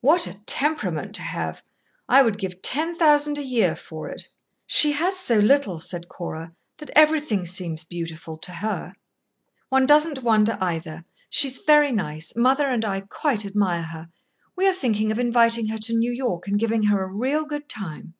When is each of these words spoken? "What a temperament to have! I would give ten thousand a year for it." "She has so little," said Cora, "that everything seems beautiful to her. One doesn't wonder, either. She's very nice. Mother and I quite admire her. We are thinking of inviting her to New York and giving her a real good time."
"What 0.00 0.26
a 0.26 0.40
temperament 0.42 1.14
to 1.14 1.22
have! 1.22 1.62
I 2.08 2.20
would 2.22 2.36
give 2.36 2.62
ten 2.62 2.96
thousand 2.96 3.38
a 3.38 3.44
year 3.44 3.76
for 3.76 4.08
it." 4.08 4.26
"She 4.66 4.90
has 4.90 5.16
so 5.16 5.38
little," 5.38 5.78
said 5.78 6.08
Cora, 6.08 6.52
"that 6.78 6.90
everything 6.96 7.46
seems 7.46 7.84
beautiful 7.84 8.36
to 8.38 8.52
her. 8.54 8.96
One 9.68 9.86
doesn't 9.86 10.24
wonder, 10.24 10.58
either. 10.60 11.04
She's 11.30 11.60
very 11.60 11.92
nice. 11.92 12.34
Mother 12.34 12.66
and 12.68 12.84
I 12.84 13.02
quite 13.02 13.46
admire 13.46 13.82
her. 13.84 14.08
We 14.56 14.66
are 14.66 14.74
thinking 14.74 15.12
of 15.12 15.18
inviting 15.20 15.68
her 15.68 15.78
to 15.78 15.96
New 15.96 16.10
York 16.10 16.48
and 16.48 16.58
giving 16.58 16.82
her 16.86 17.00
a 17.04 17.14
real 17.14 17.44
good 17.44 17.68
time." 17.68 18.14